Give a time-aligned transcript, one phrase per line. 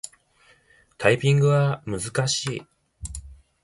[0.97, 2.67] タイピングは難しい。